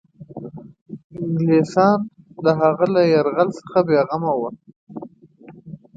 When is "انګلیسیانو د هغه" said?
1.23-2.85